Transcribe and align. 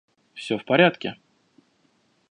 Всё 0.33 0.57
в 0.57 0.65
порядке. 0.65 1.15